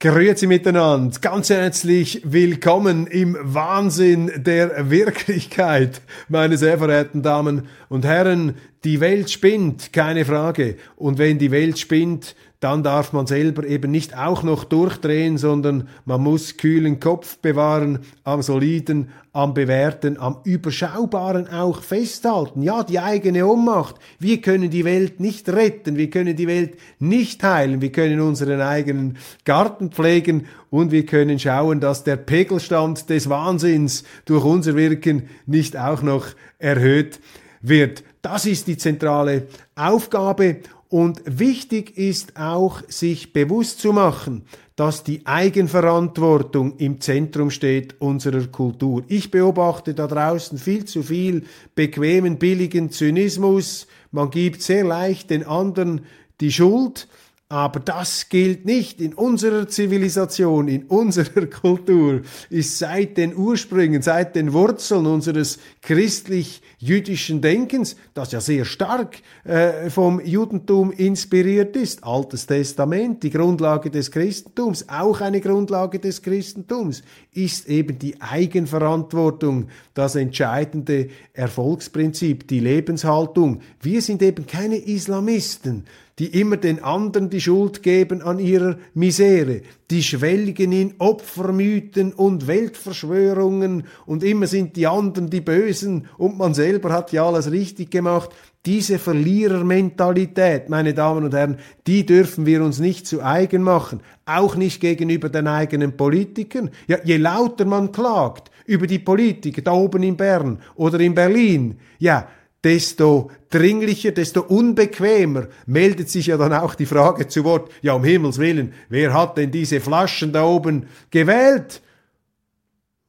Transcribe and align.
Grüezi 0.00 0.46
miteinander, 0.46 1.18
ganz 1.20 1.50
herzlich 1.50 2.22
willkommen 2.24 3.08
im 3.08 3.36
Wahnsinn 3.40 4.30
der 4.36 4.90
Wirklichkeit, 4.90 6.02
meine 6.28 6.56
sehr 6.56 6.78
verehrten 6.78 7.20
Damen 7.20 7.66
und 7.88 8.04
Herren. 8.04 8.54
Die 8.84 9.00
Welt 9.00 9.28
spinnt, 9.28 9.92
keine 9.92 10.24
Frage. 10.24 10.76
Und 10.94 11.18
wenn 11.18 11.40
die 11.40 11.50
Welt 11.50 11.80
spinnt, 11.80 12.36
dann 12.60 12.82
darf 12.82 13.12
man 13.12 13.28
selber 13.28 13.64
eben 13.64 13.92
nicht 13.92 14.16
auch 14.16 14.42
noch 14.42 14.64
durchdrehen, 14.64 15.38
sondern 15.38 15.88
man 16.04 16.20
muss 16.20 16.56
kühlen 16.56 16.98
Kopf 16.98 17.38
bewahren, 17.38 18.00
am 18.24 18.42
soliden, 18.42 19.10
am 19.32 19.54
bewährten, 19.54 20.18
am 20.18 20.38
überschaubaren 20.42 21.48
auch 21.48 21.82
festhalten. 21.82 22.62
Ja, 22.62 22.82
die 22.82 22.98
eigene 22.98 23.46
Ohnmacht. 23.46 23.94
Wir 24.18 24.40
können 24.40 24.70
die 24.70 24.84
Welt 24.84 25.20
nicht 25.20 25.48
retten, 25.48 25.96
wir 25.96 26.10
können 26.10 26.34
die 26.34 26.48
Welt 26.48 26.76
nicht 26.98 27.44
heilen, 27.44 27.80
wir 27.80 27.92
können 27.92 28.20
unseren 28.20 28.60
eigenen 28.60 29.18
Garten 29.44 29.92
pflegen 29.92 30.46
und 30.70 30.90
wir 30.90 31.06
können 31.06 31.38
schauen, 31.38 31.78
dass 31.78 32.02
der 32.02 32.16
Pegelstand 32.16 33.08
des 33.08 33.28
Wahnsinns 33.28 34.02
durch 34.24 34.44
unser 34.44 34.74
Wirken 34.74 35.28
nicht 35.46 35.76
auch 35.76 36.02
noch 36.02 36.26
erhöht 36.58 37.20
wird. 37.62 38.02
Das 38.22 38.46
ist 38.46 38.66
die 38.66 38.76
zentrale 38.76 39.46
Aufgabe 39.76 40.56
und 40.88 41.20
wichtig 41.26 41.98
ist 41.98 42.36
auch, 42.36 42.82
sich 42.88 43.32
bewusst 43.32 43.80
zu 43.80 43.92
machen, 43.92 44.44
dass 44.74 45.04
die 45.04 45.26
Eigenverantwortung 45.26 46.76
im 46.78 47.00
Zentrum 47.00 47.50
steht 47.50 48.00
unserer 48.00 48.46
Kultur. 48.46 49.02
Ich 49.08 49.30
beobachte 49.30 49.92
da 49.92 50.06
draußen 50.06 50.56
viel 50.56 50.84
zu 50.86 51.02
viel 51.02 51.44
bequemen, 51.74 52.38
billigen 52.38 52.90
Zynismus. 52.90 53.86
Man 54.12 54.30
gibt 54.30 54.62
sehr 54.62 54.84
leicht 54.84 55.30
den 55.30 55.44
anderen 55.44 56.02
die 56.40 56.52
Schuld 56.52 57.08
aber 57.50 57.80
das 57.80 58.28
gilt 58.28 58.66
nicht 58.66 59.00
in 59.00 59.14
unserer 59.14 59.66
Zivilisation, 59.68 60.68
in 60.68 60.84
unserer 60.84 61.46
Kultur, 61.62 62.20
ist 62.50 62.78
seit 62.78 63.16
den 63.16 63.34
Ursprüngen, 63.34 64.02
seit 64.02 64.36
den 64.36 64.52
Wurzeln 64.52 65.06
unseres 65.06 65.58
christlich-jüdischen 65.80 67.40
Denkens, 67.40 67.96
das 68.12 68.32
ja 68.32 68.42
sehr 68.42 68.66
stark 68.66 69.22
äh, 69.44 69.88
vom 69.88 70.20
Judentum 70.20 70.92
inspiriert 70.92 71.74
ist, 71.74 72.04
Altes 72.04 72.46
Testament, 72.46 73.22
die 73.22 73.30
Grundlage 73.30 73.88
des 73.88 74.10
Christentums, 74.10 74.86
auch 74.90 75.22
eine 75.22 75.40
Grundlage 75.40 76.00
des 76.00 76.20
Christentums, 76.20 77.02
ist 77.32 77.66
eben 77.66 77.98
die 77.98 78.20
Eigenverantwortung 78.20 79.68
das 79.94 80.16
entscheidende 80.16 81.08
Erfolgsprinzip, 81.32 82.46
die 82.46 82.60
Lebenshaltung. 82.60 83.60
Wir 83.80 84.02
sind 84.02 84.20
eben 84.20 84.46
keine 84.46 84.76
Islamisten, 84.76 85.86
die 86.18 86.40
immer 86.40 86.56
den 86.56 86.82
anderen 86.82 87.30
die 87.30 87.40
Schuld 87.40 87.82
geben 87.82 88.22
an 88.22 88.38
ihrer 88.38 88.76
Misere, 88.94 89.62
die 89.90 90.02
schwelgen 90.02 90.72
in 90.72 90.94
Opfermythen 90.98 92.12
und 92.12 92.46
Weltverschwörungen 92.46 93.84
und 94.04 94.24
immer 94.24 94.46
sind 94.46 94.76
die 94.76 94.86
anderen 94.86 95.30
die 95.30 95.40
Bösen 95.40 96.08
und 96.18 96.36
man 96.36 96.54
selber 96.54 96.92
hat 96.92 97.12
ja 97.12 97.24
alles 97.24 97.50
richtig 97.52 97.90
gemacht. 97.90 98.30
Diese 98.66 98.98
Verlierermentalität, 98.98 100.68
meine 100.68 100.92
Damen 100.92 101.24
und 101.24 101.34
Herren, 101.34 101.58
die 101.86 102.04
dürfen 102.04 102.44
wir 102.44 102.64
uns 102.64 102.80
nicht 102.80 103.06
zu 103.06 103.22
eigen 103.22 103.62
machen, 103.62 104.00
auch 104.26 104.56
nicht 104.56 104.80
gegenüber 104.80 105.28
den 105.28 105.46
eigenen 105.46 105.96
Politikern. 105.96 106.70
Ja, 106.88 106.98
je 107.04 107.16
lauter 107.16 107.64
man 107.64 107.92
klagt 107.92 108.50
über 108.66 108.86
die 108.86 108.98
Politiker 108.98 109.62
da 109.62 109.72
oben 109.72 110.02
in 110.02 110.16
Bern 110.16 110.58
oder 110.74 111.00
in 111.00 111.14
Berlin, 111.14 111.78
ja, 111.98 112.28
desto 112.64 113.30
dringlicher, 113.50 114.10
desto 114.10 114.42
unbequemer 114.42 115.48
meldet 115.66 116.10
sich 116.10 116.26
ja 116.26 116.36
dann 116.36 116.52
auch 116.52 116.74
die 116.74 116.86
Frage 116.86 117.28
zu 117.28 117.44
Wort, 117.44 117.70
ja 117.82 117.92
um 117.92 118.04
Himmels 118.04 118.38
willen, 118.38 118.72
wer 118.88 119.12
hat 119.12 119.38
denn 119.38 119.50
diese 119.50 119.80
Flaschen 119.80 120.32
da 120.32 120.44
oben 120.44 120.86
gewählt? 121.10 121.82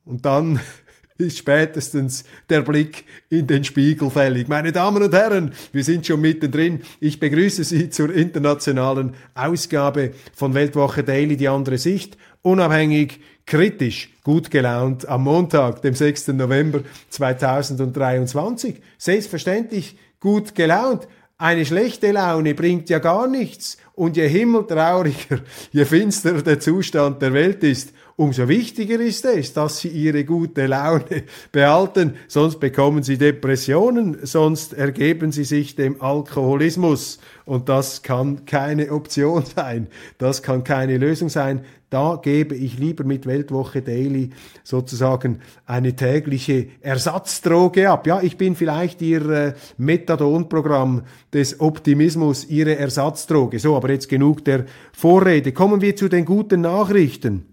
Und 0.05 0.25
dann 0.25 0.59
ist 1.17 1.39
spätestens 1.39 2.23
der 2.49 2.61
Blick 2.61 3.05
in 3.29 3.47
den 3.47 3.63
Spiegel 3.63 4.09
fällig. 4.09 4.47
Meine 4.47 4.71
Damen 4.71 5.03
und 5.03 5.13
Herren, 5.13 5.53
wir 5.71 5.83
sind 5.83 6.05
schon 6.05 6.21
mittendrin. 6.21 6.81
Ich 6.99 7.19
begrüße 7.19 7.63
Sie 7.63 7.89
zur 7.89 8.13
internationalen 8.13 9.15
Ausgabe 9.33 10.13
von 10.33 10.53
Weltwoche 10.53 11.03
Daily, 11.03 11.35
die 11.35 11.49
andere 11.49 11.77
Sicht. 11.77 12.17
Unabhängig, 12.41 13.19
kritisch, 13.49 14.09
gut 14.23 14.51
gelaunt 14.51 15.09
am 15.09 15.23
Montag, 15.23 15.81
dem 15.81 15.95
6. 15.95 16.29
November 16.29 16.81
2023. 17.09 18.75
Selbstverständlich 18.99 19.97
gut 20.19 20.53
gelaunt. 20.53 21.07
Eine 21.39 21.65
schlechte 21.65 22.11
Laune 22.11 22.53
bringt 22.53 22.89
ja 22.89 22.99
gar 22.99 23.27
nichts. 23.27 23.77
Und 23.95 24.17
je 24.17 24.27
himmeltrauriger, 24.27 25.39
je 25.71 25.85
finsterer 25.85 26.43
der 26.43 26.59
Zustand 26.59 27.21
der 27.21 27.33
Welt 27.33 27.63
ist, 27.63 27.91
umso 28.17 28.47
wichtiger 28.49 28.99
ist 28.99 29.25
es, 29.25 29.53
dass 29.53 29.79
sie 29.79 29.87
ihre 29.87 30.25
gute 30.25 30.67
Laune 30.67 31.23
behalten, 31.51 32.15
sonst 32.27 32.59
bekommen 32.59 33.01
sie 33.01 33.17
Depressionen, 33.17 34.17
sonst 34.23 34.73
ergeben 34.73 35.31
sie 35.31 35.45
sich 35.45 35.75
dem 35.75 36.01
Alkoholismus. 36.01 37.19
Und 37.45 37.69
das 37.69 38.03
kann 38.03 38.45
keine 38.45 38.91
Option 38.91 39.43
sein, 39.55 39.87
das 40.17 40.43
kann 40.43 40.63
keine 40.65 40.97
Lösung 40.97 41.29
sein. 41.29 41.65
Da 41.89 42.19
gebe 42.21 42.55
ich 42.55 42.77
lieber 42.77 43.03
mit 43.03 43.25
Weltwoche 43.25 43.81
Daily 43.81 44.29
sozusagen 44.63 45.39
eine 45.65 45.95
tägliche 45.95 46.67
Ersatzdroge 46.81 47.89
ab. 47.89 48.05
Ja, 48.05 48.21
ich 48.21 48.37
bin 48.37 48.55
vielleicht 48.55 49.01
Ihr 49.01 49.29
äh, 49.29 49.53
Methadonprogramm 49.77 51.03
des 51.33 51.59
Optimismus, 51.59 52.47
Ihre 52.47 52.77
Ersatzdroge. 52.77 53.57
So, 53.57 53.75
aber 53.75 53.89
jetzt 53.89 54.07
genug 54.07 54.45
der 54.45 54.65
Vorrede. 54.93 55.51
Kommen 55.51 55.81
wir 55.81 55.95
zu 55.95 56.09
den 56.09 56.25
guten 56.25 56.61
Nachrichten. 56.61 57.45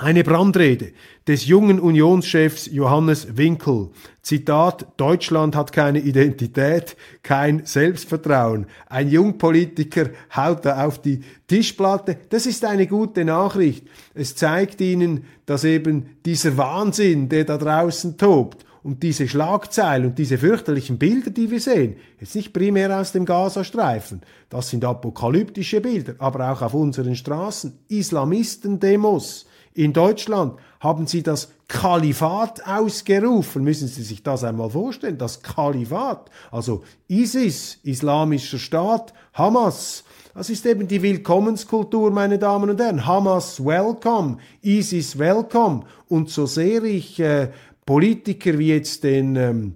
Eine 0.00 0.22
Brandrede 0.22 0.92
des 1.26 1.46
jungen 1.46 1.80
Unionschefs 1.80 2.66
Johannes 2.66 3.36
Winkel. 3.36 3.90
Zitat, 4.22 4.86
Deutschland 4.96 5.56
hat 5.56 5.72
keine 5.72 5.98
Identität, 5.98 6.96
kein 7.24 7.66
Selbstvertrauen. 7.66 8.66
Ein 8.86 9.10
Jungpolitiker 9.10 10.10
haut 10.36 10.64
da 10.64 10.86
auf 10.86 11.02
die 11.02 11.22
Tischplatte. 11.48 12.16
Das 12.28 12.46
ist 12.46 12.64
eine 12.64 12.86
gute 12.86 13.24
Nachricht. 13.24 13.88
Es 14.14 14.36
zeigt 14.36 14.80
Ihnen, 14.80 15.24
dass 15.46 15.64
eben 15.64 16.10
dieser 16.24 16.56
Wahnsinn, 16.56 17.28
der 17.28 17.42
da 17.42 17.58
draußen 17.58 18.16
tobt, 18.16 18.64
und 18.84 19.02
diese 19.02 19.26
Schlagzeilen 19.26 20.06
und 20.06 20.18
diese 20.18 20.38
fürchterlichen 20.38 20.98
Bilder, 20.98 21.30
die 21.30 21.50
wir 21.50 21.60
sehen, 21.60 21.96
jetzt 22.20 22.36
nicht 22.36 22.52
primär 22.52 22.98
aus 22.98 23.10
dem 23.10 23.24
Gazastreifen, 23.24 24.22
das 24.48 24.70
sind 24.70 24.84
apokalyptische 24.84 25.80
Bilder, 25.80 26.14
aber 26.18 26.52
auch 26.52 26.62
auf 26.62 26.74
unseren 26.74 27.16
Straßen, 27.16 27.76
Islamisten-Demos, 27.88 29.46
in 29.78 29.92
Deutschland 29.92 30.58
haben 30.80 31.06
sie 31.06 31.22
das 31.22 31.52
Kalifat 31.68 32.66
ausgerufen. 32.66 33.62
Müssen 33.62 33.86
Sie 33.86 34.02
sich 34.02 34.24
das 34.24 34.42
einmal 34.42 34.70
vorstellen? 34.70 35.18
Das 35.18 35.40
Kalifat. 35.40 36.30
Also 36.50 36.82
ISIS, 37.06 37.78
Islamischer 37.84 38.58
Staat, 38.58 39.14
Hamas. 39.34 40.02
Das 40.34 40.50
ist 40.50 40.66
eben 40.66 40.88
die 40.88 41.00
Willkommenskultur, 41.00 42.10
meine 42.10 42.40
Damen 42.40 42.70
und 42.70 42.80
Herren. 42.80 43.06
Hamas 43.06 43.64
welcome, 43.64 44.38
ISIS 44.62 45.16
welcome. 45.16 45.84
Und 46.08 46.28
so 46.28 46.46
sehr 46.46 46.82
ich 46.82 47.20
äh, 47.20 47.52
Politiker 47.86 48.58
wie 48.58 48.70
jetzt 48.70 49.04
den 49.04 49.36
ähm, 49.36 49.74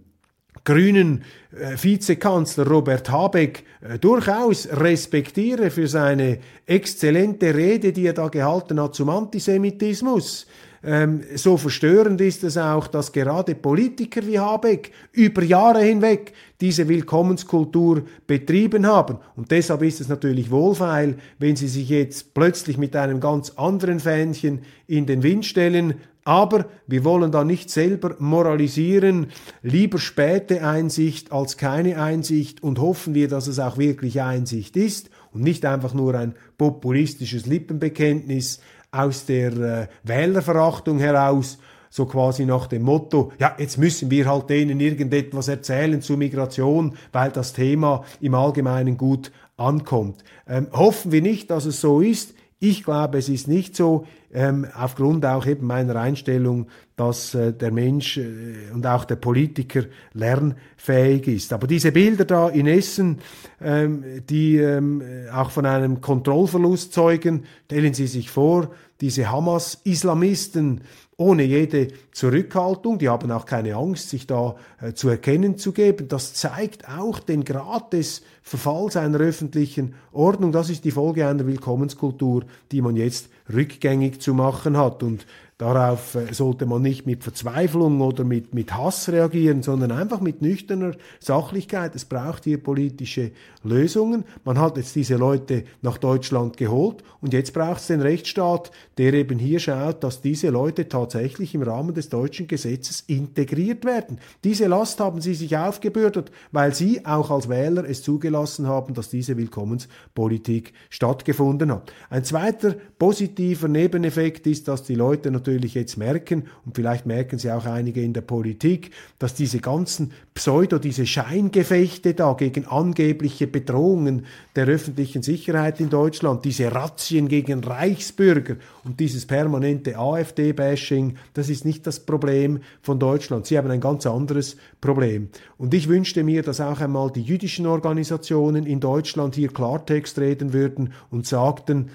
grünen 0.65 1.25
äh, 1.53 1.77
Vizekanzler 1.81 2.67
Robert 2.67 3.11
Habeck 3.11 3.65
äh, 3.81 3.99
durchaus 3.99 4.69
respektiere 4.71 5.71
für 5.71 5.89
seine 5.89 6.39
exzellente 6.67 7.55
Rede, 7.55 7.93
die 7.93 8.07
er 8.07 8.13
da 8.13 8.29
gehalten 8.29 8.81
hat 8.81 8.95
zum 8.95 9.09
Antisemitismus. 9.09 10.47
Ähm, 10.85 11.23
so 11.37 11.57
verstörend 11.57 12.21
ist 12.21 12.43
es 12.43 12.57
auch, 12.57 12.89
dass 12.89 13.13
gerade 13.13 13.55
Politiker 13.55 14.27
wie 14.27 14.39
Habeck 14.39 14.91
über 15.13 15.43
Jahre 15.43 15.83
hinweg 15.83 16.33
diese 16.61 16.89
Willkommenskultur 16.89 18.03
betrieben 18.27 18.87
haben. 18.87 19.19
Und 19.37 19.51
deshalb 19.51 19.83
ist 19.83 20.01
es 20.01 20.09
natürlich 20.09 20.51
wohlfeil, 20.51 21.17
wenn 21.39 21.55
sie 21.55 21.69
sich 21.69 21.89
jetzt 21.89 22.35
plötzlich 22.35 22.79
mit 22.79 22.97
einem 22.97 23.21
ganz 23.21 23.51
anderen 23.51 24.01
Fähnchen 24.01 24.63
in 24.87 25.07
den 25.07 25.23
Wind 25.23 25.47
stellen, 25.47 25.95
aber 26.25 26.67
wir 26.87 27.05
wollen 27.05 27.33
da 27.33 27.43
nicht 27.43 27.69
selber 27.69 28.15
moralisieren, 28.21 29.27
lieber 29.63 29.99
späte 29.99 30.65
Einsicht 30.65 31.33
als 31.33 31.57
keine 31.57 32.01
Einsicht 32.01 32.63
und 32.63 32.79
hoffen 32.79 33.15
wir, 33.15 33.27
dass 33.27 33.49
es 33.49 33.59
auch 33.59 33.77
wirklich 33.77 34.23
Einsicht 34.23 34.77
ist 34.77 35.11
und 35.33 35.43
nicht 35.43 35.65
einfach 35.65 35.95
nur 35.95 36.15
ein 36.15 36.35
populistisches 36.59 37.47
Lippenbekenntnis 37.47 38.61
aus 38.93 39.25
der 39.25 39.53
äh, 39.53 39.87
Wählerverachtung 40.05 40.99
heraus, 40.99 41.59
so 41.89 42.07
quasi 42.07 42.45
nach 42.45 42.67
dem 42.67 42.83
Motto, 42.83 43.33
ja, 43.39 43.55
jetzt 43.59 43.79
müssen 43.79 44.11
wir 44.11 44.27
halt 44.27 44.49
denen 44.51 44.81
irgendetwas 44.81 45.49
erzählen 45.49 46.01
zu 46.01 46.17
Migration, 46.17 46.97
weil 47.11 47.31
das 47.31 47.53
Thema 47.53 48.05
im 48.21 48.35
Allgemeinen 48.35 48.97
gut 48.97 49.33
ankommt. 49.57 50.23
Ähm, 50.47 50.69
hoffen 50.73 51.13
wir 51.13 51.23
nicht, 51.23 51.51
dass 51.51 51.65
es 51.65 51.81
so 51.81 52.01
ist. 52.01 52.35
Ich 52.65 52.85
glaube, 52.85 53.19
es 53.19 53.29
ist 53.29 53.49
nicht 53.49 53.75
so, 53.75 54.07
ähm, 54.33 54.69
aufgrund 54.73 55.27
auch 55.27 55.47
eben 55.47 55.67
meiner 55.67 55.97
Einstellung, 55.97 56.69
dass 56.95 57.35
äh, 57.35 57.53
der 57.53 57.73
Mensch 57.73 58.19
äh, 58.19 58.71
und 58.73 58.87
auch 58.87 59.05
der 59.05 59.17
Politiker 59.17 59.83
lernfähig 60.13 61.27
ist. 61.27 61.53
Aber 61.53 61.67
diese 61.67 61.91
Bilder 61.91 62.25
da 62.25 62.49
in 62.51 62.69
Essen, 62.69 63.19
ähm, 63.61 64.05
die 64.31 64.59
ähm, 64.59 65.03
auch 65.35 65.51
von 65.51 65.67
einem 65.67 66.01
Kontrollverlust 66.01 66.93
zeugen, 66.93 67.47
stellen 67.65 67.95
Sie 67.95 68.07
sich 68.07 68.31
vor, 68.31 68.71
diese 69.01 69.29
Hamas-Islamisten, 69.29 70.83
ohne 71.17 71.43
jede 71.43 71.89
Zurückhaltung, 72.13 73.01
die 73.01 73.09
haben 73.09 73.33
auch 73.33 73.45
keine 73.45 73.75
Angst, 73.75 74.09
sich 74.09 74.29
da 74.29 74.55
äh, 74.81 74.93
zu 74.93 75.09
erkennen 75.09 75.59
zu 75.59 75.73
geben. 75.73 76.07
Das 76.07 76.35
zeigt 76.35 76.89
auch 76.89 77.19
den 77.19 77.43
Grad 77.43 77.93
des 77.93 78.23
Verfalls 78.43 78.97
einer 78.97 79.19
öffentlichen 79.19 79.95
Ordnung. 80.11 80.53
Das 80.53 80.69
ist 80.69 80.85
die 80.85 80.91
Folge 80.91 81.27
einer 81.27 81.47
Willkommenskultur, 81.47 82.45
die 82.73 82.83
man 82.83 82.97
jetzt 82.97 83.29
rückgängig 83.53 84.21
zu 84.21 84.35
machen 84.35 84.77
hat. 84.77 85.03
Und 85.03 85.27
Darauf 85.63 86.17
äh, 86.17 86.35
sollte 86.35 86.67
man 86.67 86.83
nicht 86.83 87.07
mit 87.07 87.23
Verzweiflung 87.23 88.01
oder 88.01 88.25
mit, 88.25 88.53
mit 88.53 88.77
Hass 88.77 89.09
reagieren, 89.09 89.63
sondern 89.63 89.93
einfach 89.93 90.21
mit 90.21 90.43
nüchterner 90.43 90.97
Sachlichkeit. 91.21 91.95
Es 91.95 92.05
braucht 92.05 92.43
hier 92.43 92.61
politische 92.61 93.31
Lösungen. 93.63 94.25
Man 94.45 94.59
hat 94.59 94.77
jetzt 94.77 94.97
diese 94.97 95.15
Leute 95.15 95.63
nach 95.81 95.99
Deutschland 95.99 96.57
geholt 96.57 97.05
und 97.21 97.33
jetzt 97.33 97.55
braucht 97.55 97.81
es 97.81 97.87
den 97.87 98.01
Rechtsstaat, 98.01 98.73
der 98.99 99.15
eben 99.15 99.39
hier 99.39 99.61
schaut, 99.61 100.03
dass 100.03 100.21
diese 100.21 100.49
Leute 100.49 100.89
tatsächlich 100.89 101.55
im 101.55 101.63
Rahmen 101.63 101.95
des 101.95 102.09
deutschen 102.09 102.49
Gesetzes 102.49 103.05
integriert 103.07 103.85
werden. 103.85 104.19
Diese 104.43 104.67
Last 104.67 104.99
haben 104.99 105.21
sie 105.21 105.35
sich 105.35 105.57
aufgebürdet, 105.57 106.33
weil 106.51 106.75
sie 106.75 107.07
auch 107.07 107.31
als 107.31 107.49
Wähler 107.49 107.89
es 107.89 108.03
zugelassen 108.03 108.67
haben, 108.67 108.95
dass 108.95 109.11
diese 109.11 109.37
Willkommenspolitik 109.37 110.73
stattgefunden 110.91 111.71
hat. 111.71 111.93
Ein 112.11 112.25
zweiter 112.25 112.75
positiver 112.99 113.69
Nebeneffekt 113.69 114.49
ist, 114.49 114.67
dass 114.67 114.83
die 114.83 114.97
Leute 114.97 115.31
natürlich 115.31 115.52
natürlich 115.53 115.75
jetzt 115.75 115.97
merken, 115.99 116.45
und 116.65 116.75
vielleicht 116.75 117.05
merken 117.05 117.39
sie 117.39 117.51
auch 117.51 117.67
einige 117.67 118.03
in 118.03 118.15
der 118.15 118.23
Politik, 118.23 118.91
dass 119.19 119.35
diese 119.35 119.59
ganzen 119.59 120.13
Pseudo, 120.35 120.79
diese 120.79 121.05
Scheingefechte 121.05 122.15
da 122.15 122.33
gegen 122.33 122.67
angebliche 122.67 123.47
Bedrohungen 123.47 124.25
der 124.57 124.67
öffentlichen 124.67 125.23
Sicherheit 125.23 125.79
in 125.81 125.91
Deutschland, 125.91 126.45
diese 126.45 126.73
Razzien 126.73 127.29
gegen 127.29 127.63
Reichsbürger 127.63 128.57
und 128.85 128.99
dieses 128.99 129.27
permanente 129.27 129.99
AfD-Bashing, 129.99 131.17
das 131.35 131.51
ist 131.51 131.65
nicht 131.67 131.87
das 131.87 132.01
Problem 132.01 132.61
von 132.81 132.99
Deutschland. 132.99 133.47
Sie 133.47 133.59
haben 133.59 133.71
ein 133.71 133.81
ganz 133.81 134.07
anderes 134.07 134.57
Problem. 134.81 135.29
Und 135.59 135.75
ich 135.75 135.89
wünschte 135.89 136.25
mir, 136.25 136.43
dass 136.43 136.61
auch 136.61 136.81
einmal 136.81 137.11
die 137.11 137.23
jüdischen 137.23 137.67
Organisationen 137.67 138.65
in 138.65 138.81
Deutschland 138.81 139.35
hier 139.35 139.49
Klartext 139.49 140.19
reden 140.19 140.53
würden 140.53 140.95
und 141.11 141.27
sagten, 141.27 141.91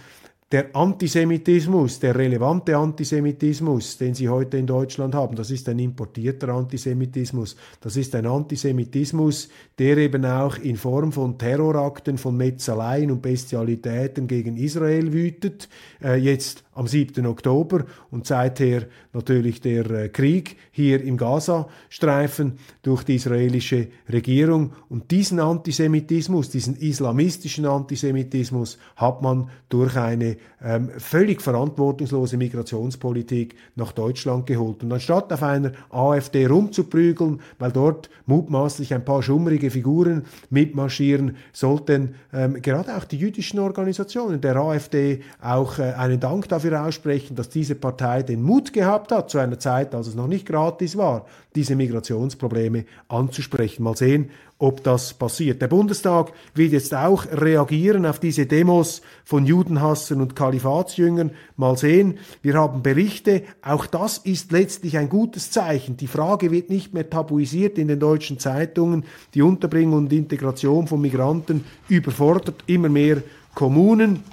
der 0.49 0.73
Antisemitismus, 0.73 1.99
der 1.99 2.15
relevante 2.15 2.77
Antisemitismus, 2.77 3.97
den 3.97 4.13
Sie 4.13 4.29
heute 4.29 4.57
in 4.57 4.65
Deutschland 4.65 5.13
haben, 5.13 5.35
das 5.35 5.51
ist 5.51 5.67
ein 5.67 5.77
importierter 5.77 6.49
Antisemitismus. 6.49 7.57
Das 7.81 7.97
ist 7.97 8.15
ein 8.15 8.25
Antisemitismus, 8.25 9.49
der 9.77 9.97
eben 9.97 10.25
auch 10.25 10.57
in 10.57 10.77
Form 10.77 11.11
von 11.11 11.37
Terrorakten, 11.37 12.17
von 12.17 12.37
Metzaleien 12.37 13.11
und 13.11 13.21
Bestialitäten 13.21 14.27
gegen 14.27 14.55
Israel 14.55 15.11
wütet. 15.11 15.67
Äh, 16.01 16.15
jetzt 16.15 16.63
am 16.77 16.87
7. 16.87 17.25
Oktober 17.25 17.85
und 18.11 18.27
seither 18.27 18.83
natürlich 19.13 19.61
der 19.61 19.89
äh, 19.89 20.09
Krieg 20.09 20.57
hier 20.71 21.03
im 21.03 21.17
Gazastreifen 21.17 22.59
durch 22.83 23.03
die 23.03 23.15
israelische 23.15 23.87
Regierung. 24.11 24.73
Und 24.89 25.09
diesen 25.09 25.39
Antisemitismus, 25.39 26.49
diesen 26.49 26.75
islamistischen 26.75 27.65
Antisemitismus 27.65 28.77
hat 28.95 29.23
man 29.23 29.49
durch 29.69 29.97
eine 29.97 30.37
ähm, 30.63 30.89
völlig 30.97 31.41
verantwortungslose 31.41 32.37
Migrationspolitik 32.37 33.55
nach 33.75 33.91
Deutschland 33.91 34.45
geholt. 34.45 34.83
Und 34.83 34.93
anstatt 34.93 35.33
auf 35.33 35.41
einer 35.43 35.71
AfD 35.89 36.45
rumzuprügeln, 36.45 37.41
weil 37.57 37.71
dort 37.71 38.09
mutmaßlich 38.27 38.93
ein 38.93 39.03
paar 39.03 39.23
schummrige 39.23 39.71
Figuren 39.71 40.25
mitmarschieren, 40.51 41.37
sollten 41.53 42.15
ähm, 42.31 42.61
gerade 42.61 42.95
auch 42.95 43.05
die 43.05 43.17
jüdischen 43.17 43.59
Organisationen 43.59 44.41
der 44.41 44.57
AfD 44.57 45.21
auch 45.41 45.79
äh, 45.79 45.93
einen 45.93 46.19
Dank 46.19 46.47
dafür 46.49 46.66
dafür 46.69 46.87
aussprechen, 46.87 47.35
dass 47.35 47.49
diese 47.49 47.75
Partei 47.75 48.23
den 48.23 48.41
Mut 48.41 48.73
gehabt 48.73 49.11
hat, 49.11 49.29
zu 49.29 49.37
einer 49.37 49.59
Zeit, 49.59 49.93
als 49.93 50.07
es 50.07 50.15
noch 50.15 50.27
nicht 50.27 50.45
gratis 50.45 50.97
war, 50.97 51.25
diese 51.55 51.75
Migrationsprobleme 51.75 52.85
anzusprechen. 53.07 53.83
Mal 53.83 53.95
sehen, 53.95 54.29
ob 54.59 54.83
das 54.83 55.13
passiert. 55.13 55.61
Der 55.61 55.67
Bundestag 55.67 56.31
wird 56.55 56.71
jetzt 56.71 56.93
auch 56.93 57.25
reagieren 57.31 58.05
auf 58.05 58.19
diese 58.19 58.45
Demos 58.47 59.01
von 59.23 59.45
Judenhassern 59.45 60.21
und 60.21 60.35
Kalifatsjüngern. 60.35 61.31
Mal 61.57 61.77
sehen, 61.77 62.17
wir 62.41 62.55
haben 62.55 62.81
Berichte. 62.81 63.43
Auch 63.61 63.85
das 63.85 64.17
ist 64.19 64.51
letztlich 64.51 64.97
ein 64.97 65.09
gutes 65.09 65.51
Zeichen. 65.51 65.97
Die 65.97 66.07
Frage 66.07 66.51
wird 66.51 66.69
nicht 66.69 66.93
mehr 66.93 67.09
tabuisiert 67.09 67.77
in 67.77 67.87
den 67.87 67.99
deutschen 67.99 68.39
Zeitungen. 68.39 69.05
Die 69.33 69.43
Unterbringung 69.43 69.99
und 69.99 70.13
Integration 70.13 70.87
von 70.87 71.01
Migranten 71.01 71.63
überfordert 71.87 72.63
immer 72.65 72.89
mehr 72.89 73.21
Kommunen. 73.53 74.23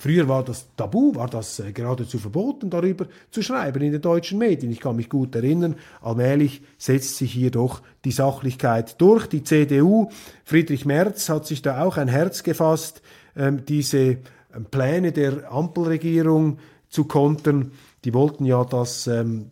Früher 0.00 0.28
war 0.28 0.42
das 0.42 0.66
Tabu, 0.78 1.14
war 1.14 1.28
das 1.28 1.58
äh, 1.58 1.72
geradezu 1.72 2.16
verboten, 2.16 2.70
darüber 2.70 3.04
zu 3.30 3.42
schreiben 3.42 3.82
in 3.82 3.92
den 3.92 4.00
deutschen 4.00 4.38
Medien. 4.38 4.72
Ich 4.72 4.80
kann 4.80 4.96
mich 4.96 5.10
gut 5.10 5.34
erinnern, 5.34 5.76
allmählich 6.00 6.62
setzt 6.78 7.18
sich 7.18 7.34
hier 7.34 7.50
doch 7.50 7.82
die 8.06 8.10
Sachlichkeit 8.10 8.98
durch. 8.98 9.26
Die 9.26 9.44
CDU, 9.44 10.08
Friedrich 10.42 10.86
Merz 10.86 11.28
hat 11.28 11.46
sich 11.46 11.60
da 11.60 11.84
auch 11.84 11.98
ein 11.98 12.08
Herz 12.08 12.42
gefasst, 12.44 13.02
ähm, 13.36 13.66
diese 13.66 14.16
ähm, 14.54 14.64
Pläne 14.70 15.12
der 15.12 15.52
Ampelregierung 15.52 16.60
zu 16.88 17.04
kontern. 17.04 17.72
Die 18.06 18.14
wollten 18.14 18.46
ja, 18.46 18.64
dass 18.64 19.06
ähm, 19.06 19.50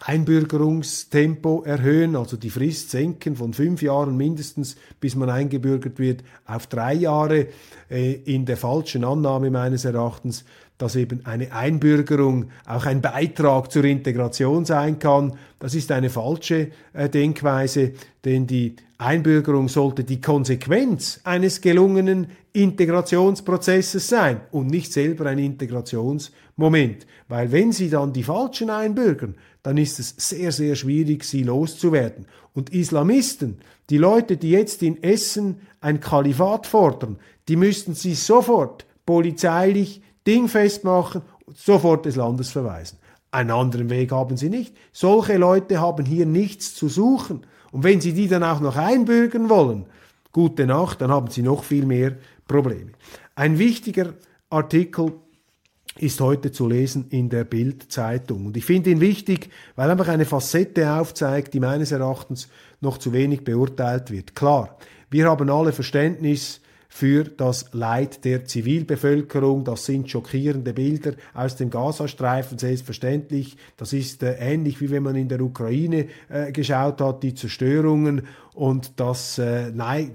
Einbürgerungstempo 0.00 1.62
erhöhen, 1.64 2.14
also 2.14 2.36
die 2.36 2.50
Frist 2.50 2.90
senken 2.90 3.34
von 3.34 3.52
fünf 3.52 3.82
Jahren 3.82 4.16
mindestens, 4.16 4.76
bis 5.00 5.16
man 5.16 5.28
eingebürgert 5.28 5.98
wird, 5.98 6.22
auf 6.46 6.68
drei 6.68 6.94
Jahre, 6.94 7.48
äh, 7.90 8.12
in 8.12 8.46
der 8.46 8.56
falschen 8.56 9.04
Annahme 9.04 9.50
meines 9.50 9.84
Erachtens, 9.84 10.44
dass 10.78 10.94
eben 10.94 11.26
eine 11.26 11.52
Einbürgerung 11.52 12.50
auch 12.64 12.86
ein 12.86 13.02
Beitrag 13.02 13.72
zur 13.72 13.84
Integration 13.84 14.64
sein 14.64 15.00
kann. 15.00 15.36
Das 15.58 15.74
ist 15.74 15.90
eine 15.90 16.10
falsche 16.10 16.70
äh, 16.92 17.08
Denkweise, 17.08 17.92
denn 18.24 18.46
die 18.46 18.76
Einbürgerung 18.98 19.68
sollte 19.68 20.04
die 20.04 20.20
Konsequenz 20.20 21.20
eines 21.24 21.60
gelungenen 21.60 22.28
Integrationsprozesses 22.52 24.08
sein 24.08 24.40
und 24.52 24.68
nicht 24.68 24.92
selber 24.92 25.26
ein 25.26 25.38
Integrationsmoment. 25.38 27.06
Weil 27.28 27.52
wenn 27.52 27.72
Sie 27.72 27.90
dann 27.90 28.12
die 28.12 28.24
Falschen 28.24 28.70
einbürgern, 28.70 29.36
dann 29.68 29.76
ist 29.76 29.98
es 29.98 30.14
sehr, 30.16 30.50
sehr 30.50 30.76
schwierig, 30.76 31.24
sie 31.24 31.42
loszuwerden. 31.42 32.24
Und 32.54 32.70
Islamisten, 32.70 33.58
die 33.90 33.98
Leute, 33.98 34.38
die 34.38 34.48
jetzt 34.48 34.82
in 34.82 35.02
Essen 35.02 35.60
ein 35.82 36.00
Kalifat 36.00 36.66
fordern, 36.66 37.18
die 37.48 37.56
müssten 37.56 37.92
sie 37.92 38.14
sofort 38.14 38.86
polizeilich 39.04 40.00
dingfest 40.26 40.84
machen 40.84 41.20
und 41.44 41.58
sofort 41.58 42.06
des 42.06 42.16
Landes 42.16 42.48
verweisen. 42.48 42.96
Einen 43.30 43.50
anderen 43.50 43.90
Weg 43.90 44.10
haben 44.10 44.38
sie 44.38 44.48
nicht. 44.48 44.74
Solche 44.90 45.36
Leute 45.36 45.82
haben 45.82 46.06
hier 46.06 46.24
nichts 46.24 46.74
zu 46.74 46.88
suchen. 46.88 47.44
Und 47.70 47.84
wenn 47.84 48.00
sie 48.00 48.14
die 48.14 48.26
dann 48.26 48.44
auch 48.44 48.60
noch 48.60 48.76
einbürgern 48.76 49.50
wollen, 49.50 49.84
gute 50.32 50.64
Nacht, 50.64 51.02
dann 51.02 51.10
haben 51.10 51.28
sie 51.28 51.42
noch 51.42 51.62
viel 51.62 51.84
mehr 51.84 52.16
Probleme. 52.46 52.92
Ein 53.34 53.58
wichtiger 53.58 54.14
Artikel 54.48 55.12
ist 56.00 56.20
heute 56.20 56.52
zu 56.52 56.68
lesen 56.68 57.06
in 57.10 57.28
der 57.28 57.44
Bild-Zeitung. 57.44 58.46
Und 58.46 58.56
ich 58.56 58.64
finde 58.64 58.90
ihn 58.90 59.00
wichtig, 59.00 59.50
weil 59.76 59.88
er 59.88 59.92
einfach 59.92 60.08
eine 60.08 60.24
Facette 60.24 60.92
aufzeigt, 60.92 61.54
die 61.54 61.60
meines 61.60 61.92
Erachtens 61.92 62.48
noch 62.80 62.98
zu 62.98 63.12
wenig 63.12 63.44
beurteilt 63.44 64.10
wird. 64.10 64.34
Klar, 64.34 64.76
wir 65.10 65.28
haben 65.28 65.50
alle 65.50 65.72
Verständnis 65.72 66.60
für 66.88 67.24
das 67.24 67.66
Leid 67.72 68.24
der 68.24 68.44
Zivilbevölkerung. 68.44 69.64
Das 69.64 69.84
sind 69.84 70.10
schockierende 70.10 70.72
Bilder 70.72 71.12
aus 71.34 71.56
dem 71.56 71.70
Gazastreifen, 71.70 72.58
selbstverständlich. 72.58 73.56
Das 73.76 73.92
ist 73.92 74.22
äh, 74.22 74.36
ähnlich 74.38 74.80
wie 74.80 74.90
wenn 74.90 75.02
man 75.02 75.14
in 75.14 75.28
der 75.28 75.40
Ukraine 75.40 76.06
äh, 76.28 76.50
geschaut 76.50 77.00
hat, 77.00 77.22
die 77.22 77.34
Zerstörungen. 77.34 78.22
Und 78.54 78.92
das, 78.96 79.38
äh, 79.38 79.70
nein, 79.70 80.12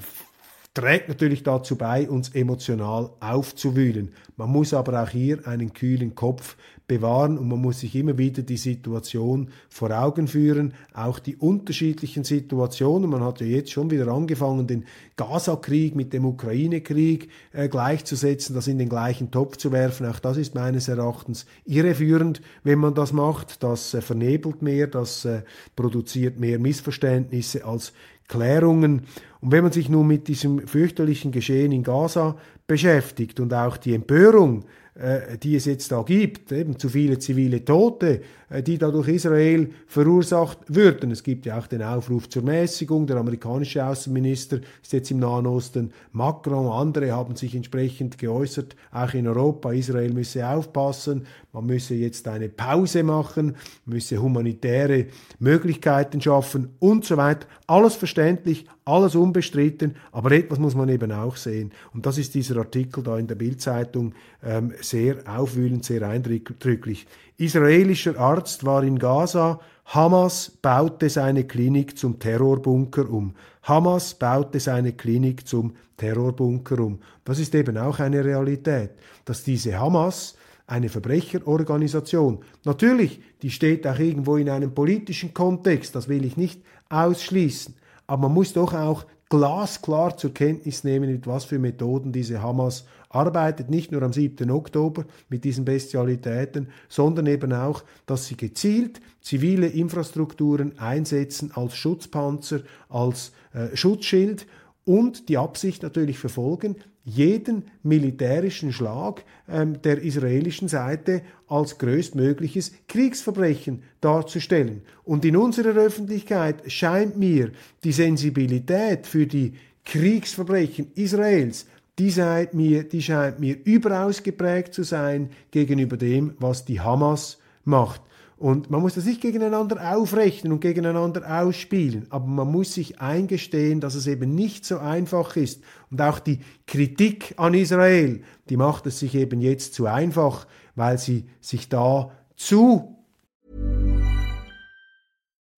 trägt 0.74 1.08
natürlich 1.08 1.44
dazu 1.44 1.75
bei, 1.75 2.10
uns 2.10 2.30
emotional 2.30 3.12
aufzuwühlen. 3.20 4.12
Man 4.38 4.50
muss 4.50 4.74
aber 4.74 5.03
auch 5.03 5.10
hier 5.10 5.48
einen 5.48 5.74
kühlen 5.74 6.15
Kopf 6.15 6.56
bewahren 6.88 7.38
und 7.38 7.48
man 7.48 7.62
muss 7.62 7.80
sich 7.80 7.96
immer 7.96 8.18
wieder 8.18 8.42
die 8.42 8.58
Situation 8.58 9.50
vor 9.70 9.92
Augen 9.92 10.27
führen, 10.27 10.74
auch 10.94 11.20
die 11.20 11.36
unterschiedlichen 11.36 12.24
Situationen. 12.24 13.10
Man 13.10 13.24
hat 13.24 13.39
ja 13.39 13.48
jetzt 13.48 13.72
schon 13.72 13.89
wieder 13.89 14.08
angefangen, 14.10 14.68
den 14.68 14.86
Gaza-Krieg 15.15 15.96
mit 15.96 16.12
dem 16.12 16.25
Ukraine-Krieg 16.25 17.30
äh, 17.53 17.70
gleichzusetzen, 17.70 18.56
das 18.56 18.68
in 18.68 18.80
den 18.80 18.89
gleichen 18.89 19.32
Topf 19.32 19.58
zu 19.58 19.72
werfen. 19.72 20.06
Auch 20.08 20.20
das 20.20 20.38
ist 20.38 20.56
meines 20.56 20.88
Erachtens 20.88 21.46
irreführend, 21.65 22.42
wenn 22.63 22.80
man 22.80 22.96
das 22.96 23.13
macht. 23.13 23.63
Das 23.63 23.94
äh, 23.94 24.01
vernebelt 24.01 24.62
mehr, 24.62 24.88
das 24.88 25.24
äh, 25.24 25.44
produziert 25.75 26.39
mehr 26.39 26.60
Missverständnisse 26.60 27.63
als 27.63 27.94
Klärungen. 28.27 29.03
Und 29.42 29.51
wenn 29.51 29.63
man 29.63 29.72
sich 29.72 29.89
nun 29.89 30.08
mit 30.08 30.27
diesem 30.27 30.68
fürchterlichen 30.68 31.32
Geschehen 31.32 31.72
in 31.72 31.84
Gaza 31.84 32.38
beschäftigt 32.65 33.39
und 33.39 33.53
auch 33.53 33.77
die 33.77 33.94
Empörung, 33.94 34.65
äh, 34.96 35.39
die 35.39 35.56
es 35.56 35.65
jetzt 35.65 35.92
da 35.92 36.03
gibt, 36.03 36.51
eben 36.51 36.77
zu 36.77 36.88
viele 36.88 37.18
zivile 37.18 37.65
Tote, 37.65 38.22
äh, 38.50 38.62
die 38.62 38.77
dadurch 38.77 39.08
Israel 39.08 39.72
verursacht 39.88 40.60
würden. 40.68 41.10
Es 41.10 41.24
gibt 41.24 41.48
ja 41.48 41.58
auch 41.58 41.65
den 41.65 41.82
Aufruf 41.82 42.30
zur 42.30 42.44
Mäßigung. 42.44 43.08
Der 43.08 43.18
amerikanische 43.18 43.84
Außenminister 43.84 44.60
ist 44.84 44.94
jetzt 44.94 45.10
im 45.10 45.18
Nahen 45.18 45.48
Osten. 45.48 45.92
Macron, 46.12 46.68
andere 46.68 47.12
haben 47.12 47.36
sich 47.36 47.56
entsprechend 47.56 48.20
geäußert, 48.20 48.75
auch 48.92 49.15
in 49.15 49.27
Europa. 49.27 49.72
Israel 49.72 50.13
müsse 50.13 50.48
aufpassen, 50.48 51.25
man 51.54 51.68
müsse 51.68 51.94
jetzt 51.94 52.28
eine 52.28 52.50
Pause 52.50 53.04
machen, 53.04 53.56
müsse 53.86 54.18
humanitäre 54.18 55.06
Möglichkeiten 55.38 56.20
schaffen 56.20 56.70
und 56.80 57.06
so 57.06 57.16
weiter. 57.16 57.46
Alles 57.68 57.96
verständlich, 57.96 58.66
alles 58.86 59.14
unbestritten, 59.16 59.96
aber 60.12 60.32
etwas 60.32 60.58
muss 60.58 60.74
man 60.74 60.90
eben 60.90 61.12
auch 61.12 61.38
sehen. 61.38 61.72
Und 61.94 62.08
das 62.08 62.18
ist 62.18 62.34
dieser 62.34 62.58
Artikel 62.58 63.04
da 63.04 63.20
in 63.20 63.28
der 63.28 63.36
Bildzeitung 63.36 64.16
ähm, 64.44 64.74
sehr 64.82 65.18
aufwühlend, 65.28 65.86
sehr 65.86 66.02
eindrücklich. 66.02 67.06
Israelischer 67.38 68.20
Arzt 68.20 68.66
war 68.66 68.84
in 68.84 68.98
Gaza. 68.98 69.60
Hamas 69.86 70.50
baute 70.62 71.10
seine 71.10 71.44
Klinik 71.44 72.00
zum 72.00 72.18
Terrorbunker 72.18 73.08
um. 73.08 73.36
Hamas 73.62 74.16
baute 74.16 74.60
seine 74.60 74.94
Klinik 74.94 75.48
zum 75.48 75.76
Terrorbunker 75.98 76.80
um. 76.80 77.00
Das 77.26 77.38
ist 77.38 77.54
eben 77.54 77.78
auch 77.78 78.00
eine 78.00 78.26
Realität, 78.26 78.92
dass 79.26 79.44
diese 79.44 79.80
Hamas 79.80 80.36
eine 80.74 80.89
Verbrecherorganisation, 80.89 82.39
natürlich, 82.65 83.22
die 83.44 83.51
steht 83.51 83.86
auch 83.86 84.00
irgendwo 84.00 84.38
in 84.38 84.50
einem 84.50 84.74
politischen 84.74 85.32
Kontext, 85.32 85.94
das 85.94 86.08
will 86.08 86.25
ich 86.25 86.36
nicht 86.36 86.62
ausschließen, 86.89 87.75
aber 88.08 88.24
man 88.24 88.34
muss 88.34 88.53
doch 88.53 88.74
auch 88.74 89.06
glasklar 89.30 90.18
zur 90.18 90.34
Kenntnis 90.34 90.84
nehmen, 90.84 91.12
mit 91.12 91.27
was 91.27 91.46
für 91.46 91.60
Methoden 91.60 92.12
diese 92.12 92.42
Hamas 92.42 92.86
arbeitet, 93.10 93.70
nicht 93.70 93.92
nur 93.92 94.01
am 94.01 94.13
7. 94.13 94.50
Oktober 94.50 95.06
mit 95.30 95.44
diesen 95.44 95.63
Bestialitäten, 95.63 96.70
sondern 96.89 97.27
eben 97.27 97.53
auch, 97.53 97.84
dass 98.08 98.25
sie 98.25 98.36
gezielt 98.36 99.00
zivile 99.22 99.68
Infrastrukturen 99.68 100.80
einsetzen 100.80 101.51
als 101.53 101.75
Schutzpanzer, 101.75 102.62
als 102.89 103.32
äh, 103.53 103.75
Schutzschild 103.75 104.48
und 104.86 105.30
die 105.30 105.38
Absicht 105.38 105.84
natürlich 105.84 106.18
verfolgen, 106.18 106.77
jeden 107.04 107.66
militärischen 107.84 108.72
Schlag 108.72 109.24
ähm, 109.50 109.82
der 109.82 110.02
israelischen 110.02 110.68
Seite 110.68 111.22
als 111.48 111.78
größtmögliches 111.78 112.72
Kriegsverbrechen 112.88 113.84
darzustellen. 114.02 114.82
Und 115.04 115.26
in 115.26 115.36
unserer 115.36 115.76
Öffentlichkeit 115.76 116.72
scheint 116.72 117.18
mir 117.18 117.52
die 117.84 117.92
Sensibilität 117.92 119.06
für 119.06 119.28
die 119.28 119.54
Kriegsverbrechen 119.84 120.92
Israels 120.96 121.66
die 122.00 122.12
scheint, 122.12 122.54
mir, 122.54 122.84
die 122.84 123.02
scheint 123.02 123.40
mir 123.40 123.56
überaus 123.66 124.24
geprägt 124.24 124.74
zu 124.74 124.84
sein 124.84 125.30
gegenüber 125.52 125.98
dem, 125.98 126.34
was 126.40 126.66
die 126.66 126.82
Hamas 126.82 127.38
macht. 127.64 128.02
Und 128.44 128.70
man 128.70 128.82
muss 128.82 128.96
das 128.96 129.06
nicht 129.06 129.22
gegeneinander 129.22 129.96
aufrechnen 129.96 130.52
und 130.52 130.60
gegeneinander 130.60 131.42
ausspielen, 131.42 132.08
aber 132.10 132.26
man 132.26 132.52
muss 132.52 132.74
sich 132.74 133.00
eingestehen, 133.00 133.80
dass 133.80 133.96
es 133.96 134.06
eben 134.06 134.36
nicht 134.36 134.66
so 134.66 134.80
einfach 134.80 135.38
ist. 135.38 135.64
Und 135.90 136.02
auch 136.02 136.20
die 136.20 136.40
Kritik 136.68 137.36
an 137.38 137.54
Israel, 137.54 138.22
die 138.50 138.58
macht 138.58 138.86
es 138.86 139.00
sich 139.00 139.16
eben 139.16 139.40
jetzt 139.40 139.76
zu 139.76 139.86
einfach, 139.86 140.46
weil 140.76 140.98
sie 140.98 141.24
sich 141.40 141.70
da 141.70 142.12
zu 142.36 142.98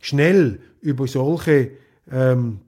schnell 0.00 0.60
über 0.80 1.06
solche 1.06 1.72
ähm, 2.10 2.60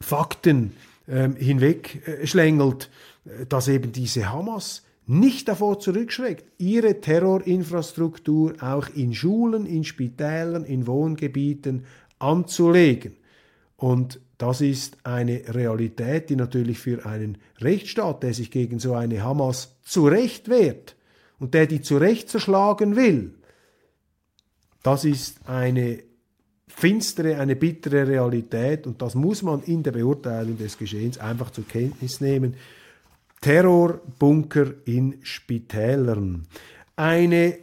Fakten 0.00 0.72
ähm, 1.08 1.36
hinweg 1.36 2.02
äh, 2.06 2.24
äh, 2.24 3.46
dass 3.48 3.68
eben 3.68 3.92
diese 3.92 4.30
Hamas 4.30 4.82
nicht 5.06 5.48
davor 5.48 5.78
zurückschreckt, 5.78 6.44
ihre 6.58 7.00
Terrorinfrastruktur 7.00 8.54
auch 8.60 8.88
in 8.94 9.12
Schulen, 9.14 9.66
in 9.66 9.84
Spitälern, 9.84 10.64
in 10.64 10.86
Wohngebieten 10.86 11.84
anzulegen. 12.18 13.16
Und 13.76 14.20
das 14.38 14.60
ist 14.60 14.96
eine 15.04 15.42
Realität, 15.54 16.30
die 16.30 16.36
natürlich 16.36 16.78
für 16.78 17.04
einen 17.04 17.38
Rechtsstaat, 17.60 18.22
der 18.22 18.32
sich 18.32 18.50
gegen 18.50 18.78
so 18.78 18.94
eine 18.94 19.22
Hamas 19.22 19.76
zurecht 19.82 20.48
wehrt 20.48 20.96
und 21.38 21.54
der 21.54 21.66
die 21.66 21.82
zurecht 21.82 22.30
zerschlagen 22.30 22.96
will, 22.96 23.34
das 24.82 25.04
ist 25.04 25.48
eine 25.48 26.02
finstere, 26.76 27.38
eine 27.38 27.56
bittere 27.56 28.06
Realität 28.06 28.86
und 28.86 29.00
das 29.00 29.14
muss 29.14 29.42
man 29.42 29.62
in 29.62 29.82
der 29.82 29.92
Beurteilung 29.92 30.58
des 30.58 30.76
Geschehens 30.76 31.18
einfach 31.18 31.50
zur 31.50 31.66
Kenntnis 31.66 32.20
nehmen. 32.20 32.56
Terrorbunker 33.40 34.74
in 34.84 35.18
Spitälern. 35.22 36.46
Eine 36.96 37.58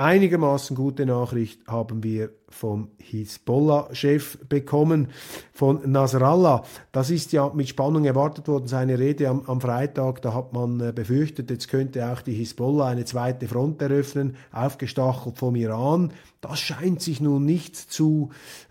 einigermaßen 0.00 0.74
gute 0.74 1.04
Nachricht 1.06 1.66
haben 1.66 2.02
wir 2.02 2.30
vom 2.48 2.88
Hisbollah-Chef 2.98 4.38
bekommen, 4.48 5.08
von 5.52 5.90
Nasrallah. 5.90 6.64
Das 6.90 7.10
ist 7.10 7.32
ja 7.32 7.50
mit 7.54 7.68
Spannung 7.68 8.04
erwartet 8.04 8.48
worden, 8.48 8.66
seine 8.66 8.98
Rede 8.98 9.28
am, 9.28 9.42
am 9.46 9.60
Freitag. 9.60 10.22
Da 10.22 10.34
hat 10.34 10.52
man 10.52 10.80
äh, 10.80 10.92
befürchtet, 10.92 11.50
jetzt 11.50 11.68
könnte 11.68 12.10
auch 12.10 12.22
die 12.22 12.32
Hisbollah 12.32 12.88
eine 12.88 13.04
zweite 13.04 13.46
Front 13.46 13.80
eröffnen, 13.82 14.36
aufgestachelt 14.52 15.38
vom 15.38 15.54
Iran. 15.54 16.12
Das 16.40 16.58
scheint 16.58 17.02
sich 17.02 17.20
nun 17.20 17.44
nicht 17.44 17.76
zu 17.76 18.30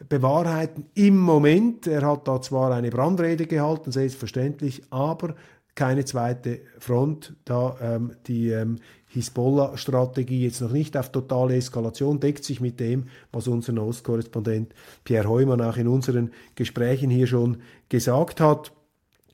bewahrheiten 0.10 0.88
im 0.96 1.18
Moment. 1.18 1.88
Er 1.88 2.06
hat 2.06 2.28
da 2.28 2.42
zwar 2.42 2.74
eine 2.74 2.90
Brandrede 2.90 3.46
gehalten, 3.46 3.92
selbstverständlich, 3.92 4.84
aber 4.90 5.36
keine 5.76 6.04
zweite 6.04 6.60
Front, 6.80 7.36
da 7.46 7.78
ähm, 7.82 8.12
die 8.28 8.50
ähm, 8.50 8.80
Hisbollah-Strategie 9.10 10.44
jetzt 10.44 10.62
noch 10.62 10.72
nicht 10.72 10.96
auf 10.96 11.12
totale 11.12 11.56
Eskalation, 11.56 12.20
deckt 12.20 12.44
sich 12.44 12.62
mit 12.62 12.80
dem, 12.80 13.06
was 13.32 13.48
unser 13.48 13.82
Ostkorrespondent 13.82 14.74
Pierre 15.04 15.28
Heumann 15.28 15.62
auch 15.62 15.78
in 15.78 15.88
unseren 15.88 16.32
Gesprächen 16.56 17.10
hier 17.10 17.28
schon 17.28 17.58
gesagt 17.90 18.40
hat, 18.40 18.72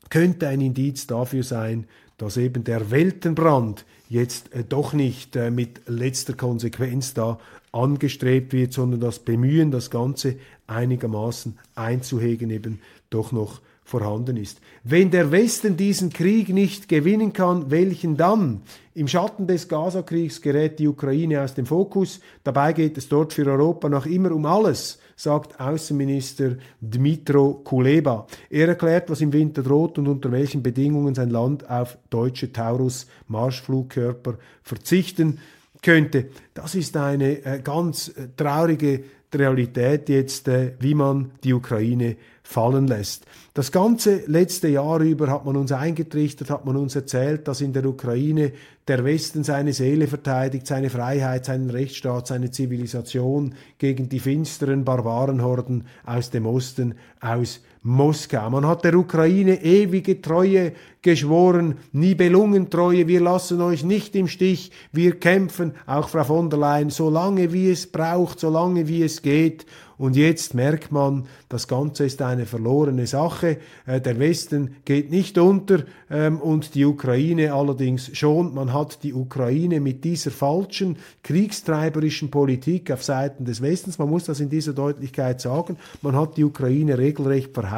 könnte 0.10 0.48
ein 0.48 0.62
Indiz 0.62 1.08
dafür 1.08 1.44
sein, 1.44 1.88
dass 2.18 2.38
eben 2.38 2.64
der 2.64 2.92
Weltenbrand 2.92 3.86
jetzt 4.08 4.54
äh, 4.54 4.64
doch 4.64 4.94
nicht 4.94 5.36
äh, 5.36 5.52
mit 5.52 5.82
letzter 5.88 6.34
Konsequenz 6.34 7.14
da 7.14 7.40
angestrebt 7.72 8.54
wird, 8.54 8.72
sondern 8.72 9.02
das 9.02 9.20
Bemühen, 9.20 9.72
das 9.72 9.90
Ganze 9.90 10.38
einigermaßen 10.68 11.60
einzuhegen, 11.76 12.50
eben 12.50 12.80
doch 13.10 13.34
noch 13.34 13.60
vorhanden 13.86 14.36
ist. 14.36 14.60
Wenn 14.84 15.12
der 15.12 15.32
Westen 15.32 15.78
diesen 15.78 16.10
Krieg 16.10 16.50
nicht 16.50 16.90
gewinnen 16.90 17.32
kann, 17.32 17.70
welchen 17.70 18.18
dann? 18.18 18.62
Im 18.96 19.08
Schatten 19.08 19.46
des 19.46 19.68
Gazakriegs 19.68 20.42
gerät 20.42 20.80
die 20.80 20.88
Ukraine 20.88 21.42
aus 21.42 21.54
dem 21.54 21.68
Fokus. 21.68 22.20
Dabei 22.44 22.74
geht 22.74 22.98
es 22.98 23.08
dort 23.08 23.34
für 23.34 23.46
Europa 23.46 23.88
noch 23.88 24.08
immer 24.08 24.32
um 24.32 24.46
alles, 24.46 25.00
sagt 25.16 25.60
Außenminister 25.60 26.58
Dmitro 26.82 27.62
Kuleba. 27.64 28.26
Er 28.50 28.70
erklärt, 28.70 29.10
was 29.10 29.22
im 29.22 29.32
Winter 29.34 29.62
droht 29.62 30.00
und 30.00 30.08
unter 30.08 30.32
welchen 30.32 30.64
Bedingungen 30.64 31.14
sein 31.14 31.30
Land 31.30 31.70
auf 31.70 31.98
deutsche 32.10 32.52
Taurus-Marschflugkörper 32.52 34.40
verzichten 34.64 35.40
könnte. 35.84 36.30
Das 36.56 36.74
ist 36.74 36.98
eine 36.98 37.46
äh, 37.46 37.60
ganz 37.64 38.08
äh, 38.08 38.30
traurige 38.36 39.04
Realität 39.34 40.10
jetzt, 40.10 40.48
äh, 40.48 40.74
wie 40.80 40.96
man 40.96 41.32
die 41.44 41.54
Ukraine 41.54 42.16
fallen 42.46 42.88
lässt. 42.88 43.26
Das 43.56 43.72
ganze 43.72 44.22
letzte 44.28 44.68
Jahr 44.68 45.02
über 45.02 45.32
hat 45.32 45.46
man 45.46 45.58
uns 45.58 45.72
eingetrichtert, 45.72 46.52
hat 46.52 46.64
man 46.64 46.78
uns 46.78 46.96
erzählt, 46.96 47.48
dass 47.48 47.60
in 47.60 47.74
der 47.74 47.86
Ukraine 47.86 48.52
der 48.88 49.04
Westen 49.04 49.44
seine 49.44 49.74
Seele 49.74 50.08
verteidigt, 50.08 50.68
seine 50.68 50.92
Freiheit, 50.92 51.46
seinen 51.46 51.72
Rechtsstaat, 51.72 52.28
seine 52.28 52.52
Zivilisation 52.52 53.56
gegen 53.80 54.10
die 54.10 54.20
finsteren 54.20 54.86
Barbarenhorden 54.86 55.86
aus 56.06 56.30
dem 56.30 56.46
Osten, 56.46 56.94
aus 57.20 57.62
Moskau. 57.86 58.50
Man 58.50 58.66
hat 58.66 58.84
der 58.84 58.96
Ukraine 58.96 59.64
ewige 59.64 60.20
Treue 60.20 60.74
geschworen, 61.04 61.76
Nibelungentreue, 61.92 63.08
wir 63.08 63.22
lassen 63.22 63.62
euch 63.62 63.84
nicht 63.84 64.16
im 64.16 64.28
Stich, 64.28 64.72
wir 64.92 65.20
kämpfen, 65.20 65.74
auch 65.86 66.10
Frau 66.10 66.24
von 66.24 66.50
der 66.50 66.58
Leyen, 66.58 66.90
so 66.90 67.12
lange 67.12 67.54
wie 67.54 67.70
es 67.70 67.86
braucht, 67.86 68.40
so 68.40 68.50
lange 68.50 68.88
wie 68.88 69.04
es 69.04 69.22
geht. 69.22 69.68
Und 69.98 70.18
jetzt 70.18 70.54
merkt 70.54 70.92
man, 70.92 71.26
das 71.48 71.68
Ganze 71.68 72.06
ist 72.06 72.22
eine 72.22 72.46
verlorene 72.46 73.08
Sache. 73.08 73.60
Äh, 73.86 74.02
der 74.02 74.20
Westen 74.20 74.76
geht 74.84 75.10
nicht 75.10 75.38
unter 75.38 75.84
ähm, 76.10 76.42
und 76.42 76.76
die 76.76 76.84
Ukraine 76.84 77.54
allerdings 77.54 78.12
schon. 78.18 78.54
Man 78.54 78.74
hat 78.74 79.04
die 79.04 79.14
Ukraine 79.14 79.80
mit 79.80 80.04
dieser 80.04 80.32
falschen 80.32 80.98
kriegstreiberischen 81.24 82.30
Politik 82.30 82.92
auf 82.92 83.04
Seiten 83.04 83.46
des 83.46 83.62
Westens, 83.62 83.98
man 83.98 84.10
muss 84.10 84.26
das 84.26 84.42
in 84.42 84.50
dieser 84.50 84.74
Deutlichkeit 84.74 85.40
sagen, 85.40 85.78
man 86.02 86.16
hat 86.16 86.36
die 86.36 86.44
Ukraine 86.44 86.98
regelrecht 86.98 87.54
verheizt, 87.54 87.75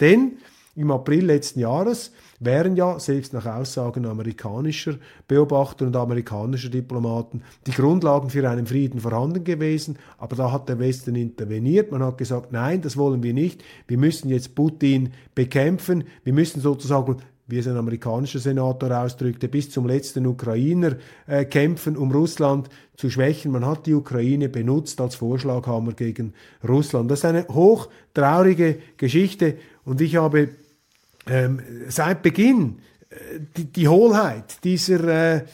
denn 0.00 0.38
im 0.74 0.90
April 0.90 1.26
letzten 1.26 1.60
Jahres 1.60 2.12
wären 2.40 2.76
ja, 2.76 2.98
selbst 2.98 3.32
nach 3.34 3.46
Aussagen 3.46 4.06
amerikanischer 4.06 4.94
Beobachter 5.28 5.86
und 5.86 5.94
amerikanischer 5.94 6.70
Diplomaten, 6.70 7.42
die 7.66 7.72
Grundlagen 7.72 8.30
für 8.30 8.48
einen 8.48 8.66
Frieden 8.66 9.00
vorhanden 9.00 9.44
gewesen. 9.44 9.98
Aber 10.18 10.34
da 10.34 10.50
hat 10.50 10.68
der 10.68 10.78
Westen 10.78 11.14
interveniert. 11.14 11.92
Man 11.92 12.02
hat 12.02 12.18
gesagt, 12.18 12.52
nein, 12.52 12.80
das 12.80 12.96
wollen 12.96 13.22
wir 13.22 13.34
nicht. 13.34 13.62
Wir 13.86 13.98
müssen 13.98 14.28
jetzt 14.30 14.54
Putin 14.54 15.12
bekämpfen. 15.34 16.04
Wir 16.24 16.32
müssen 16.32 16.60
sozusagen 16.60 17.18
wie 17.52 17.58
es 17.58 17.68
ein 17.68 17.76
amerikanischer 17.76 18.38
Senator 18.38 18.98
ausdrückte, 18.98 19.46
bis 19.46 19.68
zum 19.68 19.86
letzten 19.86 20.26
Ukrainer 20.26 20.96
äh, 21.26 21.44
kämpfen, 21.44 21.98
um 21.98 22.10
Russland 22.10 22.70
zu 22.96 23.10
schwächen. 23.10 23.52
Man 23.52 23.66
hat 23.66 23.84
die 23.84 23.92
Ukraine 23.92 24.48
benutzt 24.48 24.98
als 25.02 25.16
Vorschlaghammer 25.16 25.92
gegen 25.92 26.32
Russland. 26.66 27.10
Das 27.10 27.18
ist 27.18 27.24
eine 27.26 27.46
hochtraurige 27.48 28.78
Geschichte 28.96 29.58
und 29.84 30.00
ich 30.00 30.16
habe 30.16 30.48
ähm, 31.26 31.60
seit 31.88 32.22
Beginn 32.22 32.78
äh, 33.10 33.40
die, 33.54 33.64
die 33.64 33.86
Hohlheit 33.86 34.64
dieser, 34.64 35.34
äh, 35.34 35.44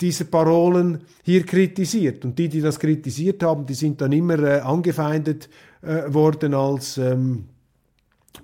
dieser 0.00 0.26
Parolen 0.26 1.00
hier 1.24 1.44
kritisiert. 1.44 2.24
Und 2.24 2.38
die, 2.38 2.48
die 2.48 2.60
das 2.60 2.78
kritisiert 2.78 3.42
haben, 3.42 3.66
die 3.66 3.74
sind 3.74 4.00
dann 4.00 4.12
immer 4.12 4.38
äh, 4.38 4.60
angefeindet 4.60 5.48
äh, 5.82 6.14
worden 6.14 6.54
als 6.54 6.98
ähm, 6.98 7.46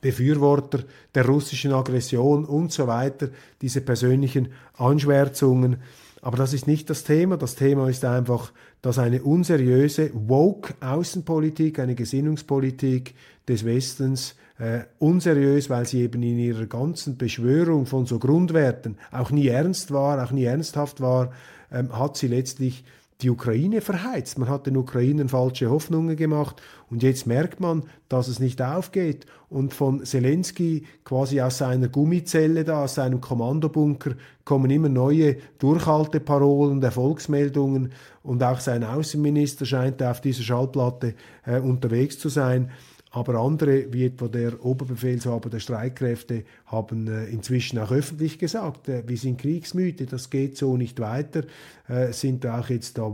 Befürworter 0.00 0.84
der 1.14 1.26
russischen 1.26 1.72
Aggression 1.72 2.44
und 2.44 2.72
so 2.72 2.86
weiter, 2.86 3.28
diese 3.62 3.80
persönlichen 3.80 4.48
Anschwärzungen. 4.74 5.78
Aber 6.22 6.36
das 6.36 6.52
ist 6.52 6.66
nicht 6.66 6.90
das 6.90 7.04
Thema. 7.04 7.36
Das 7.36 7.54
Thema 7.54 7.88
ist 7.88 8.04
einfach, 8.04 8.52
dass 8.82 8.98
eine 8.98 9.22
unseriöse 9.22 10.10
Woke-Außenpolitik, 10.12 11.78
eine 11.78 11.94
Gesinnungspolitik 11.94 13.14
des 13.48 13.64
Westens 13.64 14.34
äh, 14.58 14.80
unseriös, 14.98 15.70
weil 15.70 15.86
sie 15.86 16.00
eben 16.00 16.22
in 16.22 16.38
ihrer 16.38 16.66
ganzen 16.66 17.16
Beschwörung 17.16 17.86
von 17.86 18.06
so 18.06 18.18
Grundwerten 18.18 18.96
auch 19.12 19.30
nie 19.30 19.48
ernst 19.48 19.92
war, 19.92 20.24
auch 20.24 20.32
nie 20.32 20.44
ernsthaft 20.44 21.00
war, 21.00 21.32
ähm, 21.70 21.96
hat 21.96 22.16
sie 22.16 22.28
letztlich 22.28 22.84
die 23.22 23.30
Ukraine 23.30 23.80
verheizt. 23.80 24.38
Man 24.38 24.48
hat 24.48 24.66
den 24.66 24.76
Ukrainern 24.76 25.28
falsche 25.28 25.70
Hoffnungen 25.70 26.16
gemacht 26.16 26.60
und 26.90 27.02
jetzt 27.02 27.26
merkt 27.26 27.60
man, 27.60 27.84
dass 28.08 28.28
es 28.28 28.40
nicht 28.40 28.60
aufgeht. 28.60 29.26
Und 29.48 29.72
von 29.72 30.04
Zelensky 30.04 30.84
quasi 31.04 31.40
aus 31.40 31.58
seiner 31.58 31.88
Gummizelle 31.88 32.64
da, 32.64 32.84
aus 32.84 32.96
seinem 32.96 33.20
Kommandobunker 33.20 34.12
kommen 34.44 34.70
immer 34.70 34.88
neue 34.88 35.36
Durchhalteparolen 35.58 36.80
der 36.80 36.92
Volksmeldungen 36.92 37.92
und 38.22 38.42
auch 38.42 38.60
sein 38.60 38.84
Außenminister 38.84 39.64
scheint 39.64 40.02
auf 40.02 40.20
dieser 40.20 40.42
Schallplatte 40.42 41.14
äh, 41.46 41.60
unterwegs 41.60 42.18
zu 42.18 42.28
sein. 42.28 42.70
Aber 43.16 43.36
andere, 43.36 43.90
wie 43.94 44.04
etwa 44.04 44.28
der 44.28 44.62
Oberbefehlshaber 44.62 45.48
der 45.48 45.60
Streitkräfte, 45.60 46.44
haben 46.66 47.08
äh, 47.08 47.24
inzwischen 47.24 47.78
auch 47.78 47.90
öffentlich 47.90 48.38
gesagt, 48.38 48.90
äh, 48.90 49.04
wir 49.06 49.16
sind 49.16 49.40
kriegsmüde, 49.40 50.04
das 50.04 50.28
geht 50.28 50.58
so 50.58 50.76
nicht 50.76 51.00
weiter, 51.00 51.44
äh, 51.88 52.12
sind 52.12 52.44
auch 52.46 52.68
jetzt 52.68 52.98
da 52.98 53.10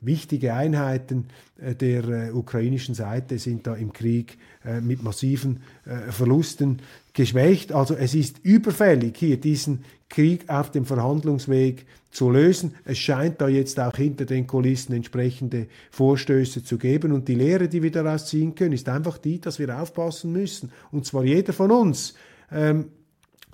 wichtige 0.00 0.52
Einheiten 0.52 1.28
der 1.56 2.34
ukrainischen 2.36 2.94
Seite 2.94 3.38
sind 3.38 3.66
da 3.66 3.74
im 3.74 3.94
Krieg 3.94 4.36
mit 4.82 5.02
massiven 5.02 5.62
Verlusten 6.10 6.80
geschwächt. 7.14 7.72
Also 7.72 7.94
es 7.94 8.14
ist 8.14 8.40
überfällig, 8.42 9.16
hier 9.16 9.40
diesen 9.40 9.82
Krieg 10.14 10.48
auf 10.48 10.70
dem 10.70 10.86
Verhandlungsweg 10.86 11.86
zu 12.12 12.30
lösen. 12.30 12.76
Es 12.84 12.98
scheint 12.98 13.40
da 13.40 13.48
jetzt 13.48 13.80
auch 13.80 13.96
hinter 13.96 14.24
den 14.24 14.46
Kulissen 14.46 14.94
entsprechende 14.94 15.66
Vorstöße 15.90 16.62
zu 16.62 16.78
geben. 16.78 17.10
Und 17.10 17.26
die 17.26 17.34
Lehre, 17.34 17.68
die 17.68 17.82
wir 17.82 17.90
daraus 17.90 18.26
ziehen 18.26 18.54
können, 18.54 18.72
ist 18.72 18.88
einfach 18.88 19.18
die, 19.18 19.40
dass 19.40 19.58
wir 19.58 19.76
aufpassen 19.76 20.32
müssen. 20.32 20.70
Und 20.92 21.04
zwar 21.04 21.24
jeder 21.24 21.52
von 21.52 21.72
uns. 21.72 22.14
Ähm, 22.52 22.86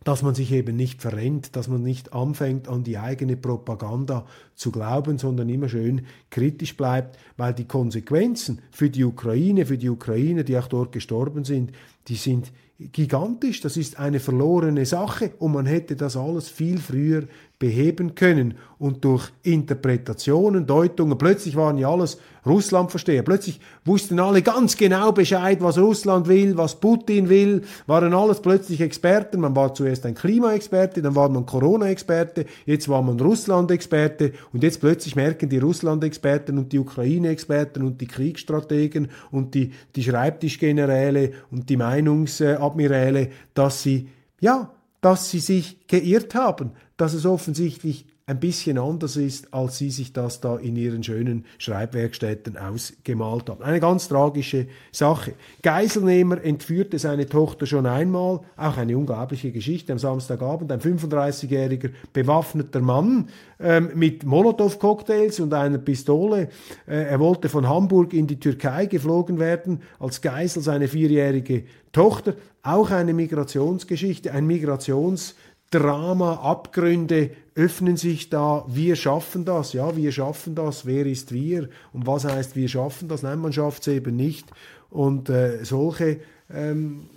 dass 0.05 0.23
man 0.23 0.35
sich 0.35 0.53
eben 0.53 0.77
nicht 0.77 1.03
verrennt, 1.03 1.57
dass 1.57 1.69
man 1.69 1.83
nicht 1.83 2.13
anfängt 2.13 2.69
an 2.69 2.85
die 2.85 2.99
eigene 2.99 3.37
Propaganda 3.37 4.27
zu 4.55 4.71
glauben, 4.71 5.19
sondern 5.19 5.49
immer 5.49 5.69
schön 5.69 6.07
kritisch 6.31 6.77
bleibt, 6.77 7.19
weil 7.37 7.53
die 7.53 7.67
Konsequenzen 7.67 8.63
für 8.71 8.89
die 8.89 9.05
Ukraine, 9.05 9.67
für 9.67 9.79
die 9.79 9.91
Ukrainer, 9.91 10.43
die 10.43 10.57
auch 10.57 10.69
dort 10.69 10.93
gestorben 10.93 11.45
sind, 11.45 11.73
die 12.09 12.17
sind 12.17 12.51
gigantisch, 12.79 13.61
das 13.61 13.77
ist 13.77 13.99
eine 13.99 14.21
verlorene 14.21 14.87
Sache 14.87 15.33
und 15.39 15.53
man 15.53 15.67
hätte 15.67 15.97
das 15.97 16.17
alles 16.17 16.49
viel 16.49 16.79
früher 16.79 17.25
beheben 17.61 18.15
können 18.15 18.55
und 18.79 19.05
durch 19.05 19.31
Interpretationen, 19.43 20.67
Deutungen, 20.67 21.19
plötzlich 21.19 21.57
waren 21.57 21.77
ja 21.77 21.93
alles 21.93 22.19
Russlandversteher, 22.47 23.23
plötzlich 23.23 23.61
wussten 23.85 24.19
alle 24.19 24.41
ganz 24.41 24.79
genau 24.79 25.13
Bescheid, 25.13 25.59
was 25.61 25.77
Russland 25.77 26.27
will, 26.27 26.57
was 26.57 26.81
Putin 26.81 27.29
will, 27.29 27.61
waren 27.87 28.15
alles 28.15 28.41
plötzlich 28.41 28.81
Experten, 28.81 29.41
man 29.41 29.55
war 29.55 29.75
zuerst 29.75 30.07
ein 30.07 30.15
Klimaexperte, 30.15 31.03
dann 31.03 31.15
war 31.15 31.29
man 31.29 31.45
Corona-Experte, 31.45 32.47
jetzt 32.65 32.89
war 32.89 33.03
man 33.03 33.21
Russland-Experte 33.21 34.33
und 34.55 34.63
jetzt 34.63 34.81
plötzlich 34.81 35.15
merken 35.15 35.51
die 35.51 35.59
Russland-Experten 35.59 36.57
und 36.57 36.73
die 36.73 36.79
Ukraine-Experten 36.79 37.83
und 37.83 38.01
die 38.01 38.07
Kriegsstrategen 38.07 39.09
und 39.31 39.55
die, 39.55 39.73
die 39.97 40.03
Schreibtischgeneräle 40.03 41.33
und 41.51 41.69
die 41.69 41.77
Meinungsadmiräle, 41.77 43.29
dass 43.53 43.83
sie, 43.83 44.09
ja, 44.41 44.71
dass 45.01 45.31
sie 45.31 45.41
sich 45.41 45.87
geirrt 45.87 46.35
haben, 46.35 46.73
dass 46.97 47.15
es 47.15 47.27
offensichtlich 47.27 48.07
ein 48.31 48.39
bisschen 48.39 48.79
anders 48.79 49.17
ist, 49.17 49.53
als 49.53 49.79
sie 49.79 49.91
sich 49.91 50.13
das 50.13 50.41
da 50.41 50.57
in 50.57 50.77
ihren 50.77 51.03
schönen 51.03 51.45
Schreibwerkstätten 51.59 52.57
ausgemalt 52.57 53.51
haben. 53.51 53.61
Eine 53.61 53.81
ganz 53.81 54.07
tragische 54.07 54.69
Sache. 54.93 55.33
Geiselnehmer 55.63 56.41
entführte 56.41 57.01
seine 57.01 57.27
Tochter 57.27 57.67
schon 57.67 57.87
einmal, 57.87 58.41
auch 58.57 58.77
eine 58.77 58.97
unglaubliche 58.97 59.51
Geschichte 59.51 59.93
am 59.93 59.99
Samstagabend. 59.99 60.71
Ein 60.71 60.79
35-jähriger 60.79 61.91
bewaffneter 62.13 62.81
Mann 62.81 63.31
ähm, 63.59 63.91
mit 63.97 64.25
Molotow-Cocktails 64.25 65.41
und 65.41 65.53
einer 65.53 65.79
Pistole. 65.79 66.51
Äh, 66.87 67.07
er 67.07 67.19
wollte 67.19 67.49
von 67.49 67.69
Hamburg 67.69 68.13
in 68.15 68.29
die 68.29 68.39
Türkei 68.39 68.87
geflogen 68.87 69.41
werden, 69.41 69.83
als 69.99 70.21
Geisel 70.21 70.63
seine 70.63 70.87
vierjährige 70.87 71.65
Tochter. 71.91 72.35
Auch 72.63 72.91
eine 72.91 73.13
Migrationsgeschichte, 73.13 74.31
ein 74.33 74.47
Migrations- 74.47 75.35
Drama, 75.71 76.35
Abgründe 76.35 77.31
öffnen 77.55 77.97
sich 77.97 78.29
da. 78.29 78.65
Wir 78.69 78.97
schaffen 78.97 79.45
das, 79.45 79.73
ja, 79.73 79.97
wir 79.97 80.11
schaffen 80.11 80.55
das. 80.55 80.85
Wer 80.85 81.07
ist 81.07 81.33
wir? 81.33 81.69
Und 81.93 82.07
was 82.07 82.25
heißt 82.25 82.57
wir 82.57 82.69
schaffen 82.69 83.09
das? 83.09 83.23
Nein, 83.23 83.39
man 83.39 83.53
schafft 83.53 83.83
es 83.83 83.89
eben 83.89 84.17
nicht. 84.17 84.47
Und 84.91 85.29
äh, 85.29 85.65
solche 85.65 86.21
ähm, 86.53 87.09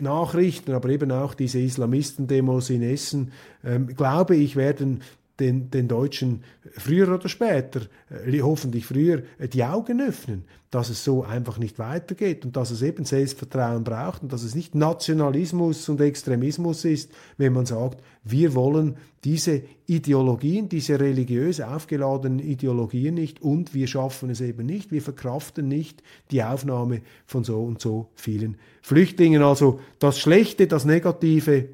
Nachrichten, 0.00 0.72
aber 0.72 0.88
eben 0.88 1.12
auch 1.12 1.34
diese 1.34 1.60
Islamistendemos 1.60 2.70
in 2.70 2.82
Essen, 2.82 3.32
ähm, 3.64 3.88
glaube 3.88 4.36
ich, 4.36 4.56
werden 4.56 5.02
den, 5.40 5.70
den 5.70 5.88
Deutschen 5.88 6.44
früher 6.76 7.12
oder 7.12 7.28
später, 7.28 7.82
äh, 8.10 8.40
hoffentlich 8.40 8.86
früher, 8.86 9.22
äh, 9.38 9.48
die 9.48 9.64
Augen 9.64 10.00
öffnen, 10.00 10.44
dass 10.70 10.90
es 10.90 11.02
so 11.02 11.24
einfach 11.24 11.58
nicht 11.58 11.78
weitergeht 11.78 12.44
und 12.44 12.56
dass 12.56 12.70
es 12.70 12.82
eben 12.82 13.04
Selbstvertrauen 13.04 13.82
braucht 13.82 14.22
und 14.22 14.32
dass 14.32 14.44
es 14.44 14.54
nicht 14.54 14.74
Nationalismus 14.74 15.88
und 15.88 16.00
Extremismus 16.00 16.84
ist, 16.84 17.10
wenn 17.38 17.52
man 17.52 17.66
sagt, 17.66 18.02
wir 18.22 18.54
wollen 18.54 18.96
diese 19.24 19.62
Ideologien, 19.86 20.68
diese 20.68 21.00
religiös 21.00 21.60
aufgeladenen 21.60 22.38
Ideologien 22.38 23.14
nicht 23.14 23.42
und 23.42 23.74
wir 23.74 23.86
schaffen 23.86 24.30
es 24.30 24.40
eben 24.40 24.66
nicht, 24.66 24.92
wir 24.92 25.02
verkraften 25.02 25.66
nicht 25.66 26.02
die 26.30 26.42
Aufnahme 26.44 27.02
von 27.26 27.42
so 27.42 27.62
und 27.62 27.80
so 27.80 28.10
vielen 28.14 28.56
Flüchtlingen. 28.82 29.42
Also 29.42 29.80
das 29.98 30.20
Schlechte, 30.20 30.66
das 30.66 30.84
Negative, 30.84 31.68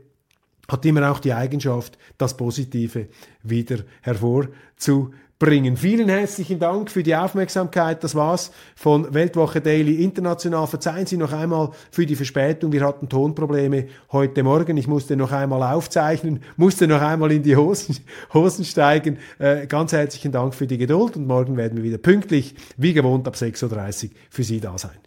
hat 0.68 0.85
immer 0.85 1.11
auch 1.11 1.20
die 1.20 1.33
Eigenschaft, 1.33 1.98
das 2.18 2.37
Positive 2.37 3.09
wieder 3.42 3.79
hervorzubringen. 4.02 5.76
Vielen 5.76 6.09
herzlichen 6.09 6.59
Dank 6.59 6.90
für 6.90 7.02
die 7.02 7.14
Aufmerksamkeit. 7.14 8.02
Das 8.02 8.14
war's 8.14 8.50
von 8.74 9.12
Weltwoche 9.14 9.61
Daily 9.61 10.02
International. 10.02 10.66
Verzeihen 10.66 11.07
Sie 11.07 11.16
noch 11.16 11.33
einmal 11.33 11.70
für 11.90 12.07
die 12.07 12.16
Verspätung. 12.16 12.72
Wir 12.72 12.85
hatten 12.85 13.09
Tonprobleme 13.09 13.87
heute 14.12 14.42
Morgen. 14.42 14.76
Ich 14.76 14.88
musste 14.88 15.16
noch 15.16 15.33
einmal 15.33 15.62
aufzeichnen, 15.62 16.42
musste 16.57 16.87
noch 16.88 17.00
einmal 17.00 17.33
in 17.33 17.42
die 17.42 17.57
Hosen, 17.57 17.98
Hosen 18.35 18.64
steigen. 18.64 19.18
Äh, 19.38 19.66
ganz 19.66 19.92
herzlichen 19.92 20.33
Dank 20.33 20.55
für 20.55 20.66
die 20.66 20.79
Geduld 20.79 21.16
und 21.16 21.26
morgen 21.26 21.57
werden 21.57 21.76
wir 21.76 21.85
wieder 21.85 21.98
pünktlich, 21.98 22.55
wie 22.76 22.92
gewohnt, 22.92 23.29
ab 23.29 23.35
6.30 23.35 24.05
Uhr 24.05 24.11
für 24.31 24.42
Sie 24.42 24.61
da 24.61 24.76
sein. 24.79 25.06